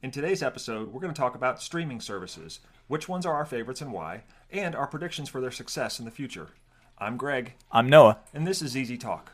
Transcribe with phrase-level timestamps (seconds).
[0.00, 3.80] In today's episode, we're going to talk about streaming services, which ones are our favorites
[3.80, 6.50] and why, and our predictions for their success in the future.
[6.98, 8.18] I'm Greg, I'm Noah.
[8.32, 9.32] and this is Easy Talk.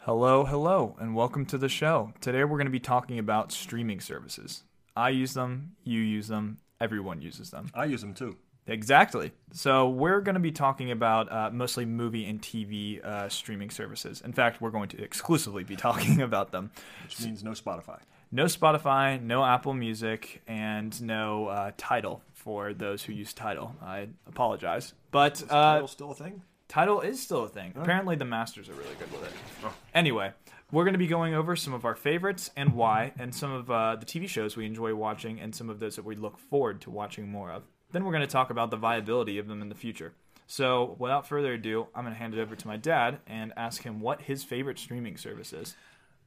[0.00, 2.12] Hello, hello, and welcome to the show.
[2.20, 4.64] Today we're going to be talking about streaming services.
[4.94, 7.70] I use them, you use them, everyone uses them.
[7.74, 8.36] I use them too,
[8.66, 9.32] Exactly.
[9.52, 14.22] So we're going to be talking about uh, mostly movie and TV uh, streaming services.
[14.22, 16.70] In fact, we're going to exclusively be talking about them.
[17.04, 17.98] which means no Spotify.
[18.32, 23.76] No Spotify, no Apple Music, and no uh, Tidal for those who use Tidal.
[23.82, 26.42] I apologize, but Is uh, Tidal still a thing?
[26.66, 27.74] Tidal is still a thing.
[27.76, 29.70] Apparently, the Masters are really good with it.
[29.94, 30.32] Anyway,
[30.72, 33.70] we're going to be going over some of our favorites and why, and some of
[33.70, 36.80] uh, the TV shows we enjoy watching, and some of those that we look forward
[36.82, 37.62] to watching more of.
[37.92, 40.14] Then we're going to talk about the viability of them in the future.
[40.46, 43.82] So, without further ado, I'm going to hand it over to my dad and ask
[43.82, 45.74] him what his favorite streaming service is.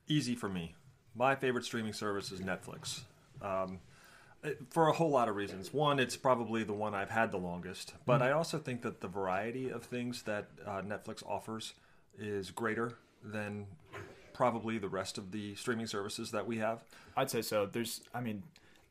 [0.08, 0.76] Easy for me.
[1.16, 3.02] My favorite streaming service is Netflix.
[3.42, 3.80] Um,
[4.70, 5.74] for a whole lot of reasons.
[5.74, 9.08] One, it's probably the one I've had the longest, but I also think that the
[9.08, 11.74] variety of things that uh, Netflix offers
[12.18, 13.66] is greater than
[14.38, 16.80] probably the rest of the streaming services that we have.
[17.18, 17.66] I'd say so.
[17.66, 18.44] There's, I mean,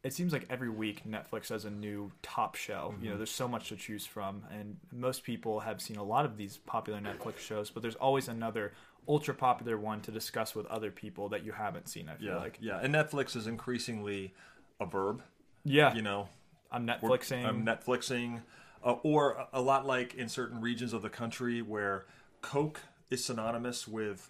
[0.03, 2.95] it seems like every week Netflix has a new top show.
[3.01, 6.25] You know, there's so much to choose from, and most people have seen a lot
[6.25, 8.73] of these popular Netflix shows, but there's always another
[9.09, 12.09] ultra popular one to discuss with other people that you haven't seen.
[12.09, 14.35] I feel Yeah, like, yeah, and Netflix is increasingly
[14.81, 15.23] a verb.
[15.65, 16.29] yeah, You know,
[16.73, 17.45] I'm Netflixing.
[17.47, 18.43] I'm Netflixing,
[18.85, 22.05] uh, or a lot like in certain regions of the country where
[22.43, 24.29] Coke is synonymous with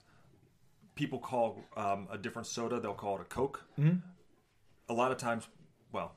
[0.97, 3.63] people call um, a different soda, they'll call it a Coke.
[3.79, 3.99] Mm-hmm.
[4.89, 5.47] A lot of times,
[5.93, 6.13] well,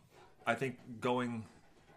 [0.48, 1.46] I think going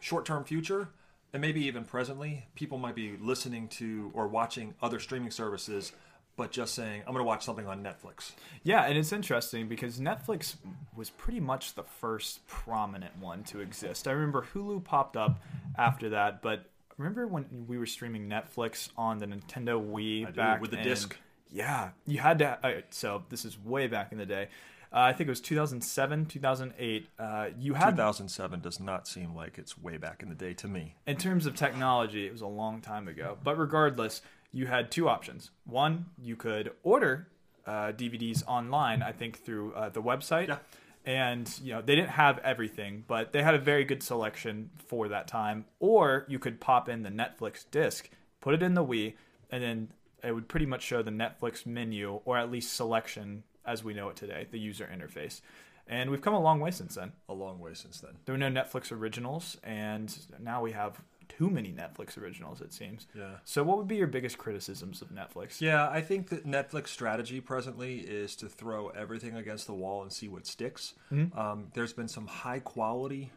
[0.00, 0.88] short term future
[1.32, 5.92] and maybe even presently, people might be listening to or watching other streaming services.
[6.34, 8.32] But just saying, I'm going to watch something on Netflix.
[8.62, 10.56] Yeah, and it's interesting because Netflix
[10.96, 14.08] was pretty much the first prominent one to exist.
[14.08, 15.42] I remember Hulu popped up
[15.76, 20.62] after that, but remember when we were streaming Netflix on the Nintendo Wii do, back
[20.62, 21.18] with the disc.
[21.52, 22.58] Yeah, you had to.
[22.66, 24.48] Uh, so this is way back in the day.
[24.92, 27.08] Uh, I think it was 2007, 2008.
[27.18, 30.68] Uh, you had 2007 does not seem like it's way back in the day to
[30.68, 30.96] me.
[31.06, 33.38] in terms of technology, it was a long time ago.
[33.42, 34.20] But regardless,
[34.52, 35.50] you had two options.
[35.64, 37.28] One, you could order
[37.66, 40.48] uh, DVDs online, I think through uh, the website.
[40.48, 40.58] Yeah.
[41.04, 45.08] And you know they didn't have everything, but they had a very good selection for
[45.08, 45.64] that time.
[45.80, 48.08] Or you could pop in the Netflix disc,
[48.40, 49.14] put it in the Wii,
[49.50, 49.88] and then
[50.22, 54.08] it would pretty much show the Netflix menu, or at least selection as we know
[54.08, 55.40] it today, the user interface.
[55.86, 58.12] And we've come a long way since then A long way since then.
[58.24, 62.60] there were no Netflix originals, and now we have too many Netflix originals.
[62.60, 63.06] It seems.
[63.16, 63.36] Yeah.
[63.44, 65.60] So, what would be your biggest criticisms of Netflix?
[65.60, 70.12] Yeah, I think that Netflix strategy presently is to throw everything against the wall and
[70.12, 70.94] see what sticks.
[71.10, 73.30] Um, there's been some high quality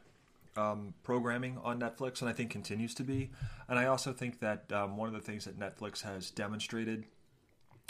[0.58, 3.32] um, programming on Netflix, and I think continues to be.
[3.68, 7.06] And I also think that um, one of the things that Netflix has demonstrated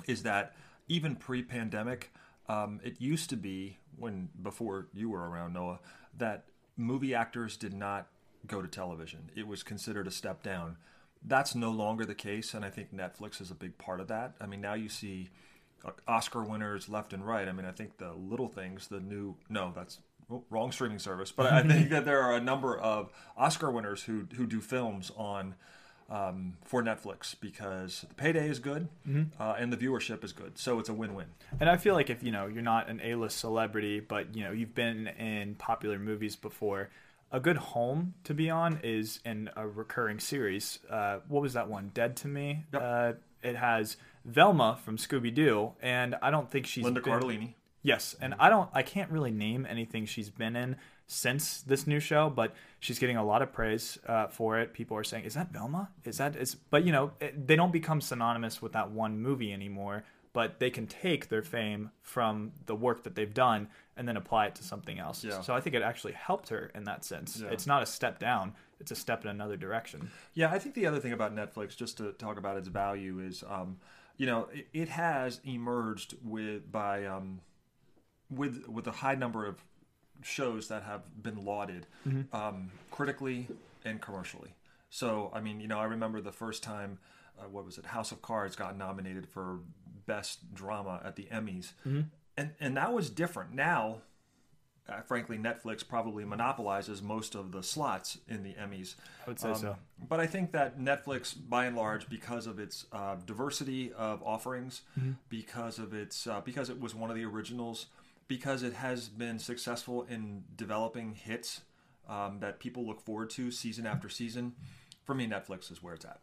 [0.08, 0.56] is that
[0.88, 2.12] even pre-pandemic,
[2.48, 5.80] um, it used to be when before you were around, Noah,
[6.18, 6.46] that
[6.78, 8.08] movie actors did not
[8.46, 9.32] go to television.
[9.36, 10.78] It was considered a step down.
[11.24, 14.36] That's no longer the case, and I think Netflix is a big part of that.
[14.40, 15.30] I mean, now you see
[15.84, 17.48] uh, Oscar winners left and right.
[17.48, 20.00] I mean, I think the Little Things, the new no, that's
[20.50, 24.28] wrong streaming service, but I think that there are a number of Oscar winners who
[24.36, 25.56] who do films on
[26.10, 28.88] um, for Netflix because the payday is good
[29.40, 31.26] uh, and the viewership is good, so it's a win-win.
[31.60, 34.52] And I feel like if you know you're not an A-list celebrity, but you know
[34.52, 36.90] you've been in popular movies before,
[37.32, 40.80] a good home to be on is in a recurring series.
[40.90, 41.90] Uh, what was that one?
[41.94, 42.66] Dead to Me.
[42.74, 42.82] Yep.
[42.84, 47.54] Uh, it has Velma from Scooby Doo, and I don't think she's Linda been- Cardellini.
[47.86, 50.76] Yes, and I don't I can't really name anything she's been in
[51.06, 54.74] since this new show, but she's getting a lot of praise uh, for it.
[54.74, 55.92] People are saying, "Is that Velma?
[56.04, 59.54] Is that is?" But you know, it, they don't become synonymous with that one movie
[59.54, 60.04] anymore.
[60.34, 64.48] But they can take their fame from the work that they've done and then apply
[64.48, 65.24] it to something else.
[65.24, 65.40] Yeah.
[65.40, 67.40] So I think it actually helped her in that sense.
[67.42, 67.50] Yeah.
[67.52, 70.10] It's not a step down; it's a step in another direction.
[70.34, 73.44] Yeah, I think the other thing about Netflix, just to talk about its value, is
[73.48, 73.78] um,
[74.18, 77.42] you know it, it has emerged with by um,
[78.30, 79.64] with with a high number of
[80.24, 81.86] shows that have been lauded
[82.34, 83.48] um, critically
[83.84, 84.54] and commercially.
[84.90, 87.00] So I mean, you know, I remember the first time,
[87.40, 89.60] uh, what was it, House of Cards got nominated for
[90.06, 91.74] best drama at the Emmys,
[92.38, 93.54] and and that was different.
[93.54, 94.02] Now
[94.88, 98.94] uh, frankly, Netflix probably monopolizes most of the slots in the Emmys.
[99.26, 99.76] I would say Um, so.
[100.08, 104.84] But I think that Netflix, by and large, because of its uh, diversity of offerings,
[105.00, 105.14] Mm-hmm.
[105.28, 107.88] because of its uh, because it was one of the originals,
[108.28, 111.62] because it has been successful in developing hits
[112.08, 114.54] um, that people look forward to season after season.
[115.04, 116.20] For me, Netflix is where it's at.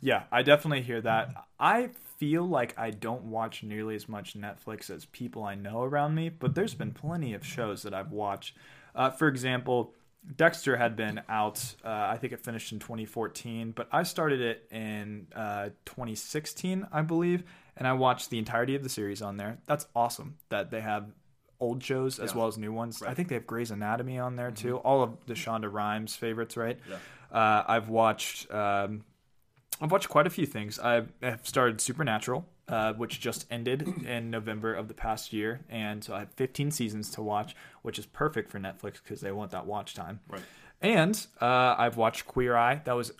[0.00, 1.46] Yeah, I definitely hear that.
[1.60, 6.14] I feel like I don't watch nearly as much Netflix as people I know around
[6.14, 8.56] me, but there's been plenty of shows that I've watched.
[8.94, 9.94] Uh, for example,
[10.36, 14.68] Dexter had been out, uh, I think it finished in 2014, but I started it
[14.70, 17.44] in uh, 2016, I believe,
[17.76, 19.58] and I watched the entirety of the series on there.
[19.66, 21.06] That's awesome that they have
[21.62, 22.38] old shows as Yeah.
[22.38, 23.02] well as new ones.
[23.02, 24.74] I think they have Grey's Anatomy on there too.
[24.76, 24.86] Mm-hmm.
[24.86, 26.78] All of the Shonda Rhimes favorites, right?
[26.90, 26.96] Yeah.
[27.30, 29.04] Uh, I've watched um,
[29.80, 30.78] I've watched quite a few things.
[30.78, 36.04] I have started Supernatural, uh, which just ended in November of the past year, and
[36.04, 39.50] so I have 15 seasons to watch, which is perfect for Netflix because they want
[39.52, 40.20] that watch time.
[40.28, 40.42] Right.
[40.80, 42.82] And uh, I've watched Queer Eye.
[42.84, 43.12] That was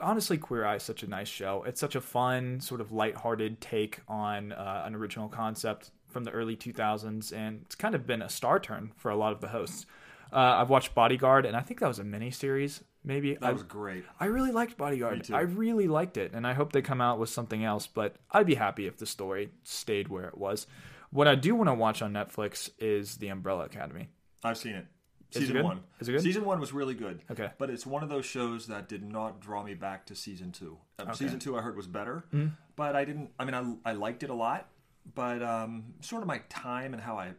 [0.00, 1.62] honestly Queer Eye is such a nice show.
[1.66, 6.30] It's such a fun, sort of lighthearted take on uh, an original concept from the
[6.30, 9.48] early 2000s, and it's kind of been a star turn for a lot of the
[9.48, 9.84] hosts.
[10.32, 12.82] Uh, I've watched Bodyguard, and I think that was a mini series.
[13.04, 14.04] Maybe That I, was great.
[14.18, 15.28] I really liked Bodyguard.
[15.30, 17.86] I really liked it, and I hope they come out with something else.
[17.86, 20.66] But I'd be happy if the story stayed where it was.
[21.10, 24.08] What I do want to watch on Netflix is The Umbrella Academy.
[24.42, 24.86] I've seen it.
[25.32, 25.64] Is it Season good?
[25.64, 25.80] one.
[26.00, 26.22] Is it good?
[26.22, 27.20] Season one was really good.
[27.30, 27.50] Okay.
[27.58, 30.78] But it's one of those shows that did not draw me back to season two.
[30.98, 32.54] Uh, Season two I heard was better, Mm-hmm.
[32.76, 33.30] but I didn't.
[33.38, 34.68] I mean, I, I liked it a lot,
[35.14, 37.32] but um, sort of my time and how I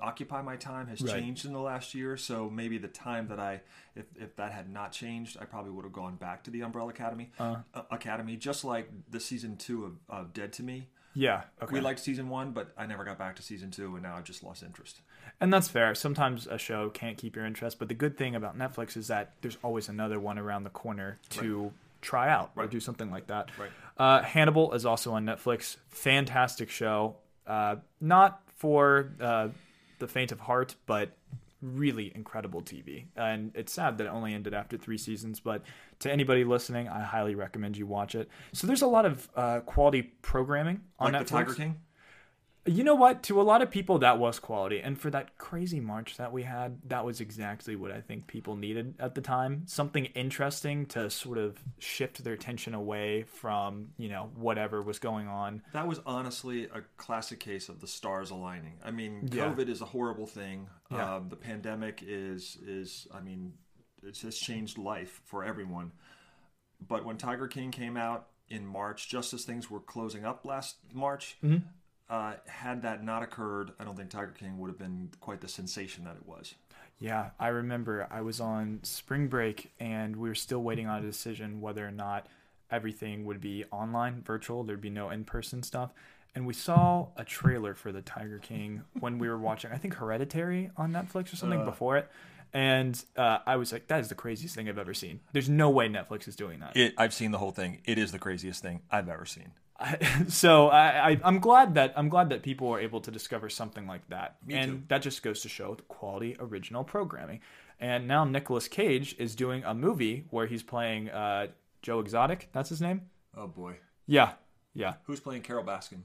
[0.00, 1.14] occupy my time has Right.
[1.14, 2.16] changed in the last year.
[2.16, 3.60] So maybe the time that I,
[3.94, 6.88] if, if that had not changed, I probably would have gone back to the Umbrella
[6.90, 7.30] Academy.
[7.38, 7.56] Uh.
[7.74, 10.88] Uh, Academy, just like the season two of, of Dead to Me.
[11.12, 11.72] Yeah, okay.
[11.74, 14.22] We liked season one, but I never got back to season two, and now I've
[14.24, 15.00] just lost interest.
[15.40, 15.92] And that's fair.
[15.96, 19.32] Sometimes a show can't keep your interest, but the good thing about Netflix is that
[19.40, 23.50] there's always another one around the corner to try out or do something like that.
[23.58, 23.70] Right.
[24.00, 25.76] Uh, Hannibal is also on Netflix.
[25.90, 27.16] Fantastic show.
[27.46, 29.48] Uh, not for uh,
[29.98, 31.10] the faint of heart, but
[31.60, 33.04] really incredible TV.
[33.14, 35.62] And it's sad that it only ended after three seasons, but
[35.98, 38.30] to anybody listening, I highly recommend you watch it.
[38.54, 41.26] So there's a lot of uh, quality programming on Like Netflix.
[41.26, 41.76] the Tiger King.
[42.66, 43.22] You know what?
[43.24, 44.80] To a lot of people, that was quality.
[44.80, 48.54] And for that crazy March that we had, that was exactly what I think people
[48.54, 49.62] needed at the time.
[49.66, 55.26] Something interesting to sort of shift their attention away from, you know, whatever was going
[55.26, 55.62] on.
[55.72, 58.74] That was honestly a classic case of the stars aligning.
[58.84, 59.46] I mean, Yeah.
[59.46, 60.68] COVID is a horrible thing.
[60.90, 61.16] Yeah.
[61.16, 63.54] Um, the pandemic is is I mean,
[64.02, 65.92] it's just changed life for everyone.
[66.86, 70.76] But when Tiger King came out in March, just as things were closing up last
[70.92, 71.66] March, Mm-hmm.
[72.10, 75.48] Uh, had that not occurred, I don't think Tiger King would have been quite the
[75.48, 76.54] sensation that it was.
[76.98, 81.06] Yeah, I remember I was on spring break and we were still waiting on a
[81.06, 82.26] decision whether or not
[82.70, 85.92] everything would be online, virtual, there'd be no in person stuff.
[86.34, 89.94] And we saw a trailer for the Tiger King when we were watching, I think
[89.94, 92.08] Hereditary on Netflix or something before it.
[92.52, 95.20] And uh, I was like, that is the craziest thing I've ever seen.
[95.32, 96.76] There's no way Netflix is doing that.
[96.76, 97.80] It, I've seen the whole thing.
[97.84, 99.52] It is the craziest thing I've ever seen.
[100.28, 103.86] so I, I, I'm glad that I'm glad that people are able to discover something
[103.86, 104.82] like that, Me and too.
[104.88, 107.40] that just goes to show the quality original programming.
[107.78, 111.46] And now Nicolas Cage is doing a movie where he's playing uh,
[111.80, 112.48] Joe Exotic.
[112.52, 113.02] That's his name.
[113.36, 114.32] Oh boy, Yeah,
[114.74, 114.94] yeah.
[115.04, 116.02] who's playing Carole Baskin?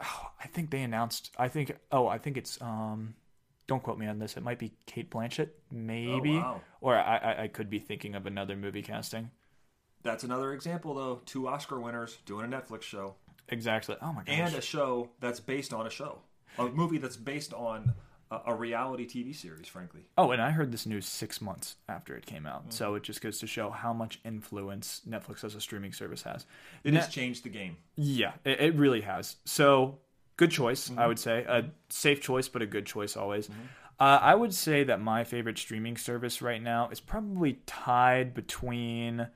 [0.00, 1.30] I think they announced.
[1.38, 1.76] I think.
[1.92, 2.60] Oh, I think it's.
[2.60, 3.14] Um,
[3.68, 4.36] don't quote me on this.
[4.36, 6.60] It might be Cate Blanchett, maybe, Oh, wow.
[6.80, 9.30] or I, I, I could be thinking of another movie casting.
[10.02, 11.20] That's another example, though.
[11.26, 13.14] Two Oscar winners doing a Netflix show.
[13.48, 13.96] Exactly.
[14.02, 14.34] Oh my gosh.
[14.34, 16.18] and a show that's based on a show,
[16.58, 17.92] a movie that's based on
[18.30, 19.68] a, a reality TV series.
[19.68, 22.72] Frankly, Oh, and I heard this news six months after it came out.
[22.72, 26.46] So it just goes to show how much influence Netflix as a streaming service has.
[26.84, 27.76] it Na- has changed the game.
[27.96, 29.36] yeah, it, it really has.
[29.44, 29.98] So
[30.36, 30.98] good choice, Mm-hmm.
[31.00, 31.44] I would say.
[31.46, 33.48] A safe choice, but a good choice always.
[34.00, 39.26] Uh, I would say that my favorite streaming service right now is probably tied between.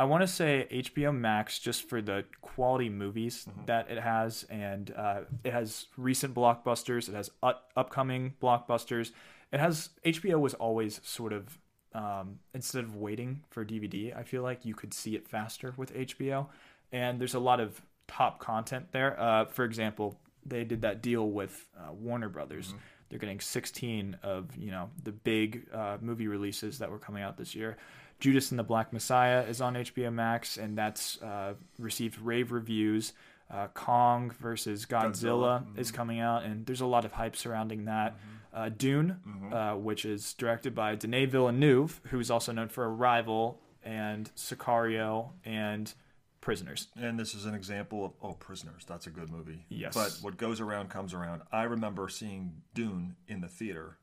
[0.00, 3.66] I want to say HBO Max just for the quality movies Mm-hmm.
[3.66, 7.08] that it has, and uh, it has recent blockbusters.
[7.08, 9.12] It has up- upcoming blockbusters.
[9.52, 11.58] It has HBO was always sort of
[11.92, 15.92] um, instead of waiting for DVD, I feel like you could see it faster with
[15.94, 16.46] HBO,
[16.92, 19.18] and there's a lot of top content there.
[19.20, 22.74] Uh, for example, they did that deal with uh, Warner Brothers.
[23.08, 27.36] They're getting 16 of you know the big uh, movie releases that were coming out
[27.36, 27.76] this year.
[28.20, 33.12] Judas and the Black Messiah is on HBO Max, and that's uh, received rave reviews.
[33.50, 37.86] Uh, Kong versus Godzilla, Godzilla, is coming out, and there's a lot of hype surrounding
[37.86, 38.16] that.
[38.54, 39.16] uh, Dune,
[39.52, 45.30] uh, which is directed by Denis Villeneuve, who is also known for Arrival and Sicario
[45.44, 45.92] and
[46.40, 46.88] Prisoners.
[47.00, 48.84] And this is an example of oh, Prisoners.
[48.86, 49.66] That's a good movie.
[49.68, 49.94] Yes.
[49.94, 51.42] But what goes around comes around.
[51.52, 53.98] I remember seeing Dune in the theater,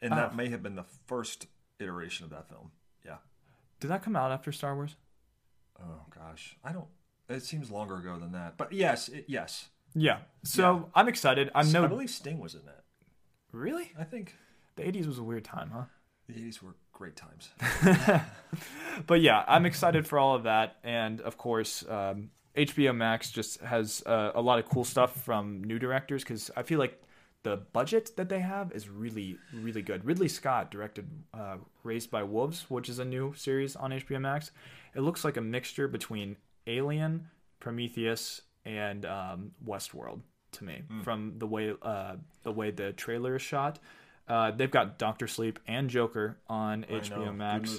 [0.00, 0.36] and that Oh.
[0.36, 1.46] may have been the first
[1.78, 2.70] iteration of that film.
[3.76, 3.80] Yeah.
[3.80, 4.96] Did that come out after Star Wars?
[5.80, 6.86] Oh gosh, I don't.
[7.28, 8.56] It seems longer ago than that.
[8.56, 9.68] But yes, it, yes.
[9.94, 10.18] Yeah.
[10.44, 11.50] So I'm excited.
[11.54, 12.84] I'm I no believe Sting was in that.
[13.52, 13.92] really.
[13.98, 14.34] I think
[14.76, 15.84] The 80s was a weird time, huh?
[16.28, 17.50] the '80s were great times.
[19.06, 23.60] but yeah, I'm excited for all of that, and of course, um, HBO Max just
[23.60, 27.00] has uh, a lot of cool stuff from new directors because I feel like
[27.46, 30.04] the budget that they have is really, really good.
[30.04, 34.50] Ridley Scott directed uh, Raised by Wolves, which is a new series on HBO Max.
[34.96, 36.36] It looks like a mixture between
[36.66, 37.28] Alien,
[37.60, 40.22] Prometheus, and um, Westworld
[40.52, 43.78] to me from the way uh, the way the trailer is shot.
[44.28, 47.70] Uh, they've got Doctor Sleep and Joker on I HBO know, Max.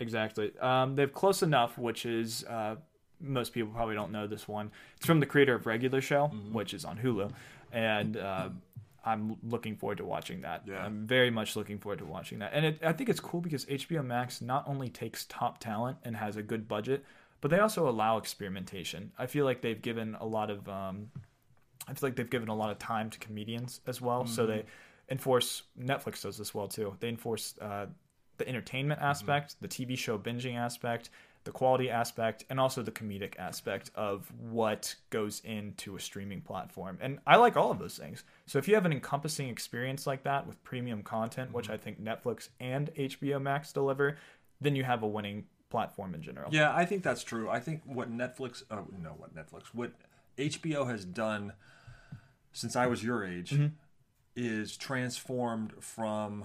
[0.00, 0.50] Exactly.
[0.58, 2.74] Um, they have Close Enough, which is uh,
[3.20, 4.72] most people probably don't know this one.
[4.96, 6.52] It's from the creator of Regular Show, Mm-hmm.
[6.54, 7.30] which is on Hulu,
[7.72, 8.48] and uh,
[9.04, 10.62] I'm looking forward to watching that.
[10.66, 10.84] Yeah.
[10.84, 13.64] I'm very much looking forward to watching that, and it, I think it's cool because
[13.66, 17.04] HBO Max not only takes top talent and has a good budget,
[17.40, 19.12] but they also allow experimentation.
[19.18, 21.10] I feel like they've given a lot of um,
[21.88, 24.26] I feel like they've given a lot of time to comedians as well.
[24.26, 24.50] So Mm-hmm.
[24.52, 24.64] they
[25.10, 26.96] enforce Netflix does this well too.
[27.00, 27.86] They enforce uh,
[28.38, 29.10] the entertainment Mm-hmm.
[29.10, 31.10] aspect, the TV show binging aspect,
[31.44, 36.98] the quality aspect, and also the comedic aspect of what goes into a streaming platform.
[37.00, 38.22] And I like all of those things.
[38.46, 41.72] So if you have an encompassing experience like that with premium content, which Mm-hmm.
[41.74, 44.18] I think Netflix and HBO Max deliver,
[44.60, 46.48] then you have a winning platform in general.
[46.52, 47.48] Yeah, I think that's true.
[47.50, 49.92] I think what Netflix, oh no, what Netflix, what
[50.38, 51.54] HBO has done
[52.52, 53.66] since I was your age Mm-hmm.
[54.36, 56.44] is transformed from,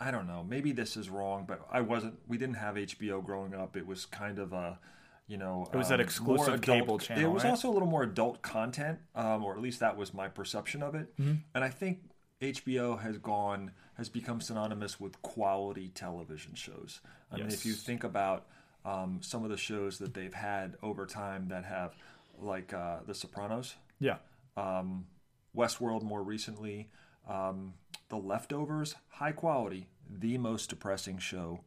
[0.00, 2.18] I don't know, maybe this is wrong, but I wasn't.
[2.28, 3.76] We didn't have HBO growing up.
[3.76, 4.78] It was kind of a,
[5.26, 7.50] you know, It was that um, exclusive more adult- cable channel, It was right?
[7.50, 10.94] also a little more adult content, um, or at least that was my perception of
[10.94, 11.16] it.
[11.18, 11.34] Mm-hmm.
[11.54, 12.00] And I think
[12.42, 17.00] HBO has gone has become synonymous with quality television shows.
[17.32, 18.46] I mean, if you think about
[18.84, 21.94] um, some of the shows that they've had over time that have,
[22.38, 24.18] like uh, The Sopranos, Yeah.
[24.58, 25.06] um,
[25.56, 26.90] Westworld more recently,
[27.26, 27.72] um,
[28.08, 31.60] The Leftovers, high quality, the most depressing show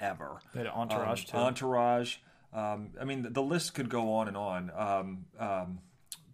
[0.00, 0.40] ever.
[0.54, 1.36] They had Entourage Um, too.
[1.36, 2.16] Entourage.
[2.52, 4.70] Um, I mean, the, the list could go on and on.
[4.76, 5.78] Um, um,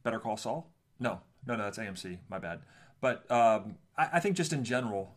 [0.02, 0.70] Better Call Saul?
[0.98, 2.18] No, no, no, that's AMC.
[2.28, 2.60] My bad.
[3.00, 5.14] But um, I, I think just in general,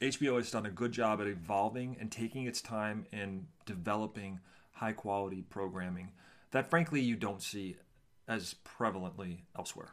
[0.00, 4.40] HBO has done a good job at evolving and taking its time in developing
[4.72, 6.10] high quality programming
[6.50, 7.76] that, frankly, you don't see
[8.28, 9.90] as prevalently elsewhere.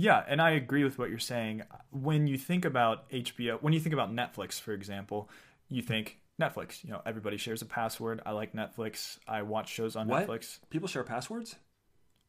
[0.00, 1.62] Yeah, and I agree with what you're saying.
[1.90, 5.28] When you think about HBO, when you think about Netflix, for example,
[5.68, 6.84] you think Netflix.
[6.84, 8.20] You know, everybody shares a password.
[8.24, 9.18] I like Netflix.
[9.26, 10.28] I watch shows on What?
[10.28, 11.56] Netflix People share passwords?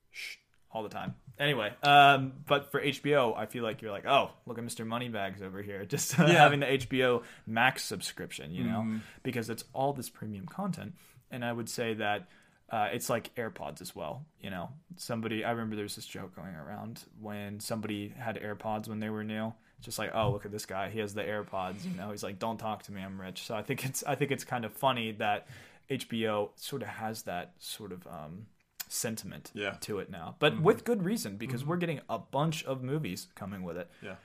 [0.09, 0.37] Shh,
[0.71, 1.13] all the time.
[1.37, 4.83] Anyway, um, but for HBO, I feel like you're like, oh, look at Mr.
[4.85, 10.09] Moneybags over here, just having the HBO Max subscription, you know, because it's all this
[10.09, 10.95] premium content.
[11.29, 12.27] And I would say that
[12.71, 14.25] uh, it's like AirPods as well.
[14.41, 18.99] You know, somebody I remember there's this joke going around when somebody had AirPods when
[18.99, 19.53] they were new.
[19.77, 21.85] It's just like, oh, look at this guy, he has the AirPods.
[21.85, 23.43] You know, he's like, don't talk to me, I'm rich.
[23.45, 25.47] So I think it's I think it's kind of funny that
[25.89, 28.45] HBO sort of has that sort of um,
[28.87, 29.71] sentiment Yeah.
[29.81, 33.63] to it now, but with good reason because we're getting a bunch of movies coming
[33.63, 33.89] with it.
[34.01, 34.15] Yeah.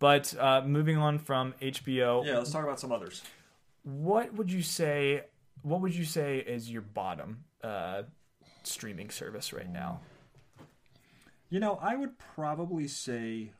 [0.00, 3.22] But uh, moving on from HBO, Yeah, let's talk about some others.
[3.84, 5.22] what would you say?
[5.62, 8.02] What would you say is your bottom uh,
[8.62, 10.00] streaming service right now?
[11.48, 13.52] You know, I would probably say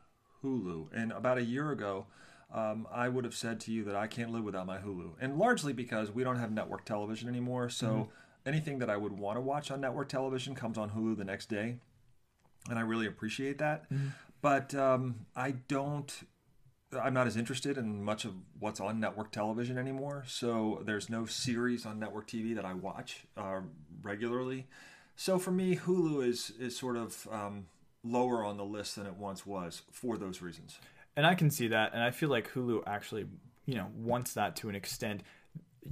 [0.43, 0.87] Hulu.
[0.93, 2.07] And about a year ago,
[2.53, 5.13] um, I would have said to you that I can't live without my Hulu.
[5.19, 7.69] And largely because we don't have network television anymore.
[7.69, 8.09] So
[8.45, 11.49] anything that I would want to watch on network television comes on Hulu the next
[11.49, 11.77] day.
[12.69, 13.85] And I really appreciate that.
[14.41, 16.11] But um, I don't.
[16.93, 20.23] I'm not as interested in much of what's on network television anymore.
[20.27, 23.61] So there's no series on network TV that I watch uh,
[24.01, 24.67] regularly.
[25.15, 27.67] So for me, Hulu is is sort of um,
[28.03, 30.79] lower on the list than it once was for those reasons.
[31.17, 33.25] And I can see that, and I feel like Hulu actually,
[33.65, 35.21] you know, wants that to an extent.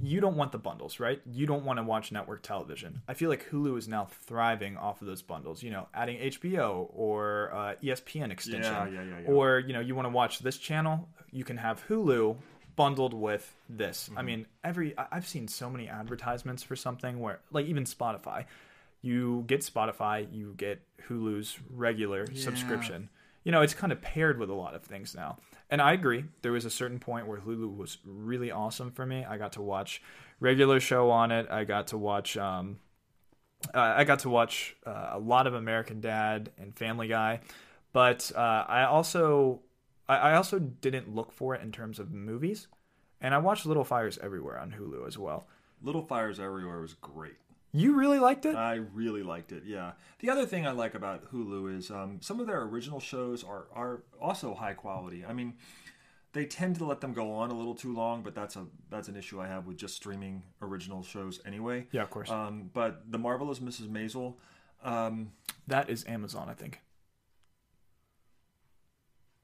[0.02, 1.20] You don't want the bundles, right?
[1.24, 3.02] You don't want to watch network television.
[3.06, 5.62] I feel like Hulu is now thriving off of those bundles.
[5.62, 9.94] You know, adding HBO or uh, ESPN extension, Yeah, yeah, yeah, or you know, you
[9.94, 12.36] want to watch this channel, you can have Hulu
[12.76, 14.08] bundled with this.
[14.08, 14.18] Mm-hmm.
[14.18, 18.46] I mean, every I've seen so many advertisements for something where, like, even Spotify,
[19.00, 23.10] you get Spotify, you get Hulu's regular subscription.
[23.44, 25.36] you know, it's kind of paired with a lot of things now.
[25.70, 26.24] And I agree.
[26.42, 29.24] There was a certain point where Hulu was really awesome for me.
[29.24, 30.02] I got to watch
[30.38, 31.48] regular show on it.
[31.50, 32.36] I got to watch.
[32.36, 32.78] Um,
[33.74, 37.40] uh, I got to watch uh, a lot of American Dad and Family Guy,
[37.92, 39.62] but uh, I also
[40.08, 42.68] I, I also didn't look for it in terms of movies,
[43.20, 45.46] and I watched Little Fires Everywhere on Hulu as well.
[45.82, 47.36] Little Fires Everywhere was great.
[47.76, 48.54] You really liked it?
[48.54, 49.64] I really liked it.
[49.66, 49.92] Yeah.
[50.20, 53.66] The other thing I like about Hulu is um, some of their original shows are
[53.74, 55.24] are also high quality.
[55.26, 55.54] I mean,
[56.34, 59.08] they tend to let them go on a little too long, but that's a that's
[59.08, 61.88] an issue I have with just streaming original shows anyway.
[61.90, 62.30] Yeah, of course.
[62.30, 63.88] Um, but the marvelous Mrs.
[63.88, 64.34] Maisel,
[64.84, 65.32] um,
[65.66, 66.80] that is Amazon, I think.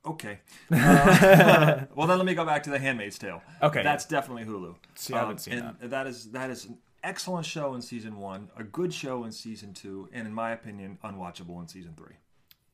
[0.07, 0.39] Okay.
[0.73, 3.43] Uh, well, then let me go back to The Handmaid's Tale.
[3.63, 4.77] Okay, That's definitely Hulu.
[4.95, 6.69] See, I haven't Um, seen and that is that is
[7.03, 10.99] excellent show in season one, a good show in season two, and in my opinion,
[11.05, 12.17] unwatchable in season three.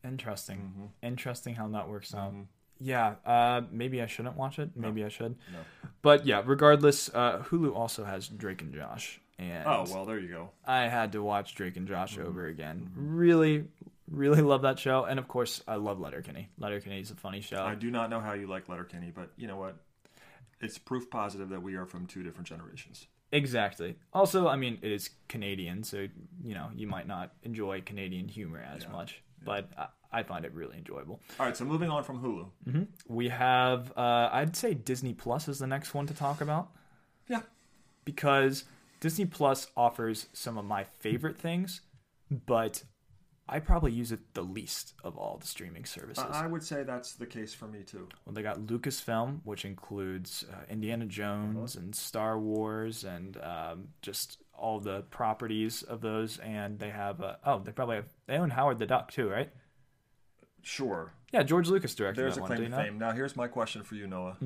[0.05, 0.59] Interesting.
[0.59, 0.85] Mm-hmm.
[1.03, 2.33] Interesting how that works out.
[2.79, 4.71] Yeah, uh, maybe I shouldn't watch it.
[4.77, 5.37] Maybe I should.
[5.53, 5.59] No.
[6.03, 10.29] But yeah, regardless, uh, Hulu also has Drake and Josh, and Oh well, there you
[10.29, 10.51] go.
[10.67, 12.29] I had to watch Drake and Josh Mm-hmm.
[12.29, 12.91] over again.
[12.95, 13.65] Really,
[14.11, 16.51] really love that show, and of course, I love Letterkenny.
[16.59, 17.65] Letterkenny is a funny show.
[17.65, 19.77] I do not know how you like Letterkenny, but you know what?
[20.61, 23.07] It's proof positive that we are from two different generations.
[23.37, 23.97] Exactly.
[24.13, 26.09] Also, I mean, it is Canadian, so
[26.43, 29.87] you know you might not enjoy Canadian humor as much, but I,
[30.21, 31.21] I find it really enjoyable.
[31.39, 32.87] All right, so moving on from Hulu.
[33.09, 36.71] We have, uh, I'd say Disney Plus is the next one to talk about
[37.29, 37.43] Yeah.
[38.05, 38.65] because
[39.01, 41.83] Disney Plus offers some of my favorite things,
[42.31, 42.85] but
[43.49, 46.25] I probably use it the least of all the streaming services.
[46.29, 48.09] I I would say that's the case for me too.
[48.25, 54.39] Well, they got Lucasfilm, which includes uh, Indiana Jones and Star Wars and um, just
[54.53, 56.39] all the properties of those.
[56.39, 59.51] And they have, uh, oh, they probably have, they own Howard the Duck too, right?
[60.63, 61.13] Sure.
[61.33, 62.57] Yeah, George Lucas directed There's that a one.
[62.57, 62.99] claim to fame.
[62.99, 64.37] Now, here's my question for you, Noah.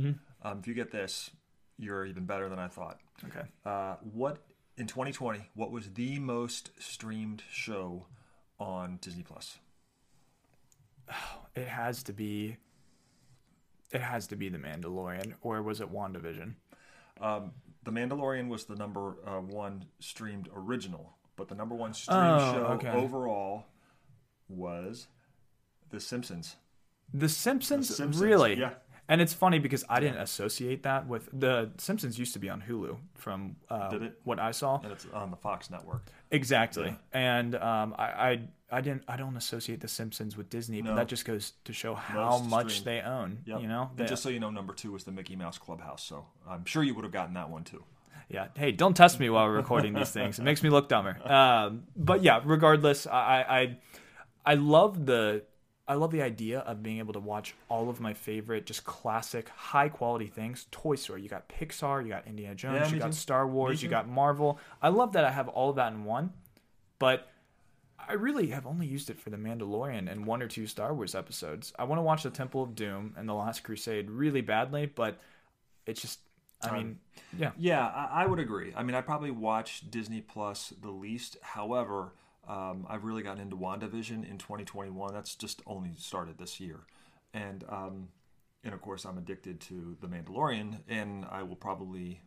[0.42, 1.30] Um, if you get this,
[1.78, 2.98] you're even better than I thought.
[3.24, 3.46] Okay.
[3.64, 4.38] Uh, what
[4.76, 5.48] in 2020?
[5.54, 8.06] What was the most streamed show
[8.60, 9.58] on Disney Plus?
[11.56, 12.56] It has to be,
[13.90, 16.54] it has to be The Mandalorian, or was it WandaVision?
[17.20, 17.50] Um,
[17.82, 22.52] the Mandalorian was the number uh, one streamed original, but the number one streamed Oh,
[22.52, 22.90] show okay.
[22.90, 23.64] overall
[24.48, 25.08] was
[25.90, 26.56] The Simpsons.
[27.12, 28.54] The Simpsons, The Simpsons, really?
[28.58, 28.74] yeah.
[29.10, 32.62] And it's funny because I didn't associate that with the Simpsons used to be on
[32.66, 34.20] Hulu from uh, Did it?
[34.24, 34.80] what I saw.
[34.82, 36.04] And it's on the Fox network.
[36.30, 36.96] Exactly.
[37.12, 41.08] And um, I, I I didn't I don't associate the Simpsons with Disney, but that
[41.08, 42.86] just goes to show how much streamed.
[42.86, 43.38] they own.
[43.46, 43.60] Yep.
[43.62, 43.88] You know?
[43.90, 46.04] And They- just so you know, number two was the Mickey Mouse Clubhouse.
[46.04, 47.82] So I'm sure you would have gotten that one too.
[48.28, 48.46] yeah.
[48.56, 50.38] Hey, don't test me while we're recording these things.
[50.38, 51.18] It makes me look dumber.
[51.28, 53.76] Um, but yeah, regardless, I, I
[54.46, 55.42] I love the
[55.90, 59.48] I love the idea of being able to watch all of my favorite, just classic,
[59.48, 60.68] high quality things.
[60.70, 63.12] Toy Story, you got Pixar, you got Indiana Jones, Yeah, you got too.
[63.14, 64.60] Star Wars, you got Marvel.
[64.80, 66.32] I love that I have all of that in one,
[67.00, 67.28] but
[67.98, 71.16] I really have only used it for The Mandalorian and one or two Star Wars
[71.16, 71.72] episodes.
[71.76, 75.18] I want to watch The Temple of Doom and The Last Crusade really badly, but
[75.86, 76.20] it's just,
[76.62, 76.98] I um, mean,
[77.36, 77.50] yeah.
[77.58, 78.72] Yeah, I, I would agree.
[78.76, 81.36] I mean, I probably watch Disney Plus the least.
[81.42, 82.12] However,
[82.48, 85.12] um, I've really gotten into WandaVision in 2021.
[85.12, 86.80] That's just only started this year,
[87.32, 88.08] and um,
[88.64, 92.20] and of course, I'm addicted to The Mandalorian, and I will probably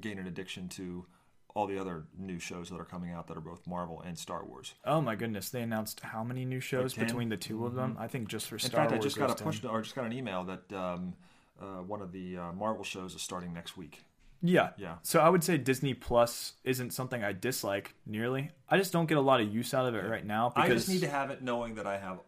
[0.00, 1.06] gain an addiction to
[1.54, 4.44] all the other new shows that are coming out that are both Marvel and Star
[4.44, 4.74] Wars.
[4.84, 7.04] Oh my goodness, they announced how many new shows 10?
[7.04, 7.96] between the 2 of them?
[7.98, 8.66] I think just for Mm-hmm.
[8.66, 11.14] In Star fact, I just got a push or just got an email that um,
[11.60, 14.04] uh, one of the uh, Marvel shows is starting next week.
[14.42, 14.70] Yeah.
[14.76, 14.96] Yeah.
[15.02, 18.50] So I would say Disney Plus isn't something I dislike nearly.
[18.68, 20.74] I just don't get a lot of use out of it right now because I
[20.74, 22.18] just need to have it knowing that I have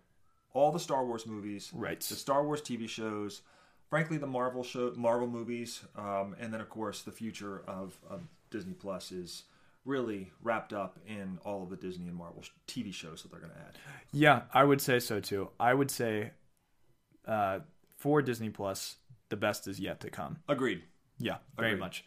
[0.52, 2.00] all the Star Wars movies, Right.
[2.00, 3.42] The Star Wars TV shows,
[3.90, 8.22] frankly, the Marvel show, Marvel movies, um, and then of course the future of, of
[8.50, 9.42] Disney Plus is
[9.84, 13.52] really wrapped up in all of the Disney and Marvel TV shows that they're going
[13.52, 13.76] to add.
[14.12, 15.50] Yeah, I would say so too.
[15.58, 16.30] I would say
[17.26, 17.58] uh,
[17.98, 18.96] for Disney Plus,
[19.28, 20.38] the best is yet to come.
[20.48, 20.82] Agreed.
[21.18, 21.80] Yeah, very Agreed.
[21.80, 22.04] much.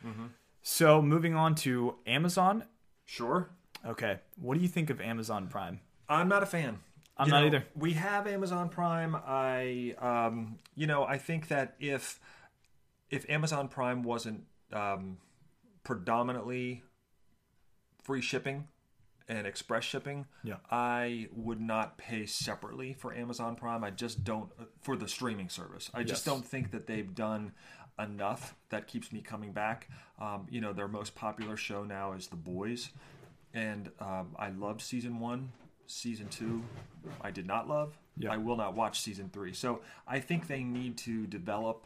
[0.61, 2.65] So moving on to Amazon.
[3.05, 3.49] Sure.
[3.85, 5.79] Okay, what do you think of Amazon Prime?
[6.09, 6.79] I'm not a fan.
[7.17, 7.63] I'm You not know, either.
[7.75, 9.15] We have Amazon Prime.
[9.15, 12.19] I, um, you know, I think that if
[13.09, 14.43] if Amazon Prime wasn't
[14.73, 15.17] um,
[15.83, 16.83] predominantly
[18.03, 18.67] free shipping
[19.29, 20.55] and express shipping, Yeah.
[20.71, 23.83] I would not pay separately for Amazon Prime.
[23.83, 24.49] I just don't
[24.81, 25.89] for the streaming service.
[25.93, 27.51] I just don't think that they've done
[27.99, 29.89] enough that keeps me coming back.
[30.19, 32.89] Um, you know, their most popular show now is The Boys,
[33.53, 35.51] and um, I loved season one.
[35.87, 36.63] season two,
[37.21, 37.97] I did not love.
[38.17, 38.31] Yeah.
[38.33, 39.53] I will not watch season three.
[39.53, 41.85] So I think they need to develop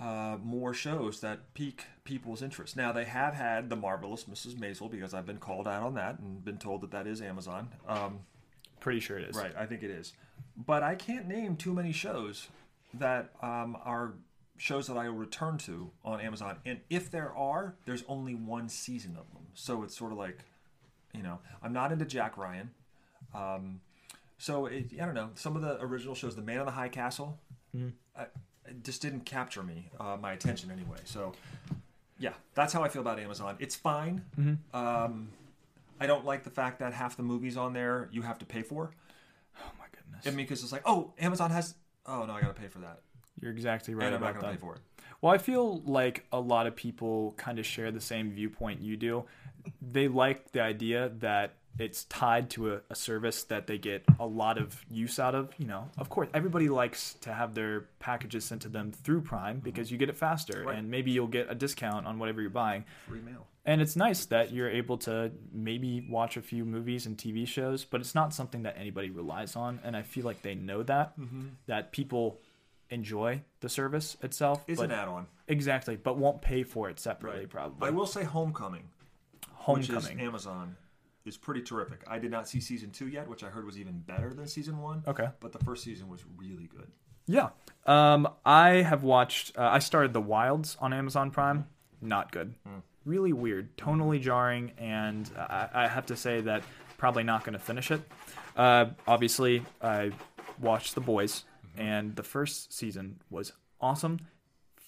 [0.00, 2.76] uh, more shows that pique people's interest.
[2.76, 4.54] Now they have had the marvelous Mrs.
[4.54, 7.68] Maisel because I've been called out on that and been told that that is Amazon.
[7.86, 8.20] Um,
[8.80, 9.36] Pretty sure it is.
[9.36, 10.14] Right, I think it is.
[10.56, 12.48] But I can't name too many shows
[12.94, 14.14] that um, are
[14.56, 16.56] shows that I will return to on Amazon.
[16.64, 19.46] And if there are, there's only one season of them.
[19.54, 20.38] So it's sort of like,
[21.14, 22.70] you know, I'm not into Jack Ryan.
[23.34, 23.80] Um,
[24.38, 25.30] so it, I don't know.
[25.34, 27.38] Some of the original shows, The Man in the High Castle,
[28.16, 28.26] I,
[28.70, 30.98] it just didn't capture me, uh, my attention anyway.
[31.04, 31.32] So
[32.18, 33.56] yeah, that's how I feel about Amazon.
[33.58, 34.22] It's fine.
[34.72, 35.28] Um,
[36.00, 38.62] I don't like the fact that half the movies on there you have to pay
[38.62, 38.90] for.
[39.58, 40.26] Oh my goodness.
[40.26, 41.74] I mean, because it's like, oh, Amazon has.
[42.06, 43.00] Oh no, I got to pay for that,
[43.40, 44.66] You're exactly right and I'm not about going to that.
[44.66, 44.80] pay for it.
[45.20, 48.96] Well, I feel like a lot of people kind of share the same viewpoint you
[48.96, 49.24] do.
[49.82, 54.26] They like the idea that it's tied to a, a service that they get a
[54.26, 55.50] lot of use out of.
[55.58, 59.56] You know, of course, everybody likes to have their packages sent to them through Prime
[59.56, 59.64] mm-hmm.
[59.64, 60.78] because you get it faster Right.
[60.78, 62.84] and maybe you'll get a discount on whatever you're buying.
[63.08, 63.46] Free mail.
[63.64, 67.84] And it's nice that you're able to maybe watch a few movies and TV shows,
[67.84, 69.80] but it's not something that anybody relies on.
[69.84, 71.48] And I feel like they know that, mm-hmm.
[71.66, 72.40] that people
[72.88, 74.64] enjoy the service itself.
[74.66, 75.26] It's but an add-on.
[75.48, 77.86] Exactly, but won't pay for it separately, probably.
[77.86, 78.88] I will say, Homecoming,
[79.52, 80.20] Homecoming.
[80.20, 80.76] Amazon,
[81.24, 82.02] is pretty terrific.
[82.06, 84.78] I did not see season two yet, which I heard was even better than season
[84.78, 85.02] one.
[85.06, 85.28] Okay.
[85.40, 86.90] But the first season was really good.
[87.26, 87.50] Yeah.
[87.86, 89.56] Um, I have watched.
[89.56, 91.66] Uh, I started The Wilds on Amazon Prime.
[92.00, 92.54] Not good.
[93.04, 96.62] Really weird, tonally jarring, and I, I have to say that
[96.98, 98.00] probably not going to finish it.
[98.56, 100.12] Uh, obviously, I
[100.60, 101.44] watched The Boys,
[101.76, 104.20] and the first season was awesome.